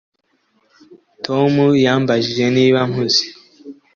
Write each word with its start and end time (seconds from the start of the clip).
Tom 1.25 1.53
yambajije 1.85 2.45
niba 2.55 2.79
mpuze 2.89 3.23